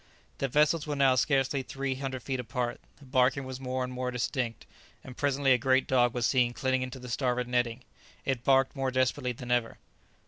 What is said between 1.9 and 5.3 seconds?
hundred feet apart; the barking was more and more distinct, and